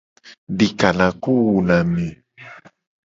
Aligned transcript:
Dikanaku 0.57 1.31
wuna 1.45 1.75
ame. 1.81 2.07